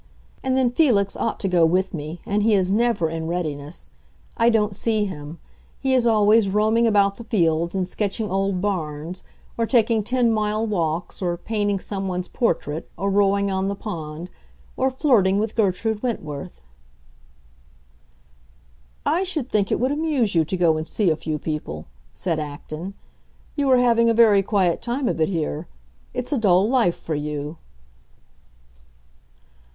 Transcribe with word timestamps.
And 0.41 0.57
then 0.57 0.71
Felix 0.71 1.15
ought 1.15 1.39
to 1.41 1.47
go 1.47 1.63
with 1.63 1.93
me, 1.93 2.21
and 2.25 2.41
he 2.41 2.55
is 2.55 2.71
never 2.71 3.07
in 3.07 3.27
readiness. 3.27 3.91
I 4.35 4.49
don't 4.49 4.75
see 4.75 5.05
him. 5.05 5.37
He 5.79 5.93
is 5.93 6.07
always 6.07 6.49
roaming 6.49 6.87
about 6.87 7.17
the 7.17 7.23
fields 7.23 7.75
and 7.75 7.87
sketching 7.87 8.27
old 8.27 8.61
barns, 8.61 9.23
or 9.59 9.67
taking 9.67 10.01
ten 10.03 10.31
mile 10.31 10.65
walks, 10.65 11.21
or 11.21 11.37
painting 11.37 11.79
someone's 11.79 12.27
portrait, 12.27 12.89
or 12.97 13.11
rowing 13.11 13.51
on 13.51 13.67
the 13.67 13.75
pond, 13.75 14.31
or 14.75 14.89
flirting 14.89 15.37
with 15.37 15.55
Gertrude 15.55 16.01
Wentworth." 16.01 16.67
"I 19.05 19.21
should 19.23 19.51
think 19.51 19.71
it 19.71 19.79
would 19.79 19.91
amuse 19.91 20.33
you 20.33 20.43
to 20.45 20.57
go 20.57 20.77
and 20.77 20.87
see 20.87 21.11
a 21.11 21.15
few 21.15 21.37
people," 21.37 21.85
said 22.11 22.39
Acton. 22.39 22.95
"You 23.55 23.69
are 23.69 23.77
having 23.77 24.09
a 24.09 24.15
very 24.15 24.41
quiet 24.41 24.81
time 24.81 25.07
of 25.07 25.21
it 25.21 25.29
here. 25.29 25.67
It's 26.11 26.33
a 26.33 26.39
dull 26.39 26.67
life 26.67 26.97
for 26.97 27.13
you." 27.13 27.57